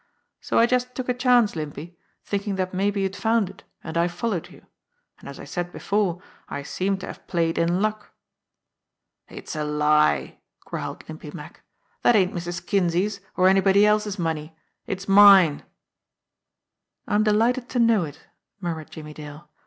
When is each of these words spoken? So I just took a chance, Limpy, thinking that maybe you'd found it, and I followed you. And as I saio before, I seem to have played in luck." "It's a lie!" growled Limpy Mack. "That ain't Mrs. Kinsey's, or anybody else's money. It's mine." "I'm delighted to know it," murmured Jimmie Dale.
So 0.39 0.57
I 0.57 0.65
just 0.65 0.95
took 0.95 1.09
a 1.09 1.13
chance, 1.13 1.55
Limpy, 1.55 1.95
thinking 2.25 2.55
that 2.55 2.73
maybe 2.73 3.01
you'd 3.01 3.15
found 3.15 3.51
it, 3.51 3.63
and 3.83 3.99
I 3.99 4.07
followed 4.07 4.49
you. 4.49 4.65
And 5.19 5.29
as 5.29 5.39
I 5.39 5.43
saio 5.43 5.71
before, 5.71 6.23
I 6.49 6.63
seem 6.63 6.97
to 6.97 7.05
have 7.05 7.27
played 7.27 7.59
in 7.59 7.83
luck." 7.83 8.09
"It's 9.29 9.55
a 9.55 9.63
lie!" 9.63 10.39
growled 10.65 11.07
Limpy 11.07 11.29
Mack. 11.35 11.61
"That 12.01 12.15
ain't 12.15 12.33
Mrs. 12.33 12.65
Kinsey's, 12.65 13.19
or 13.37 13.47
anybody 13.47 13.85
else's 13.85 14.17
money. 14.17 14.57
It's 14.87 15.07
mine." 15.07 15.61
"I'm 17.07 17.21
delighted 17.23 17.69
to 17.69 17.77
know 17.77 18.03
it," 18.03 18.25
murmured 18.59 18.89
Jimmie 18.89 19.13
Dale. 19.13 19.49